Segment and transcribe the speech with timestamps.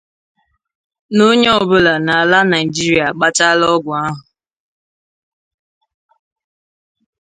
[1.15, 4.15] na onye ọbụla n'ala Nigeria agbachaala ọgwụ ahụ.